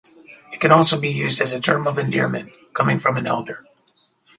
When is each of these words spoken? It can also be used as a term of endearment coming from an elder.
It 0.51 0.59
can 0.59 0.71
also 0.71 0.99
be 0.99 1.09
used 1.11 1.39
as 1.41 1.53
a 1.53 1.61
term 1.61 1.85
of 1.85 1.99
endearment 1.99 2.51
coming 2.73 2.97
from 2.97 3.17
an 3.17 3.27
elder. 3.27 3.67